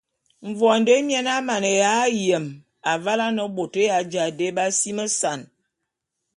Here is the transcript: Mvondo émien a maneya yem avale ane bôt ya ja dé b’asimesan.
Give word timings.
Mvondo 0.47 0.89
émien 0.99 1.27
a 1.35 1.45
maneya 1.47 1.93
yem 2.25 2.45
avale 2.91 3.21
ane 3.27 3.43
bôt 3.55 3.73
ya 3.87 3.97
ja 4.11 4.23
dé 4.37 4.47
b’asimesan. 4.55 5.39